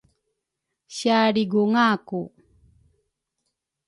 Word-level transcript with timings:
Sialrigunga 0.95 1.87
ku 2.07 2.21